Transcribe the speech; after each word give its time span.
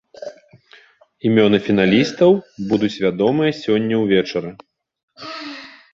Імёны 1.31 1.57
фіналістаў 1.67 2.31
будуць 2.71 2.91
вядомыя 3.05 3.51
сёння 3.63 3.95
ўвечары. 4.03 4.51